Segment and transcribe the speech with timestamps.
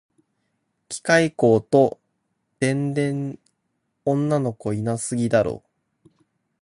[0.89, 1.99] 機械工と
[2.59, 3.37] 電電
[4.03, 5.61] 女の子いなさすぎだろ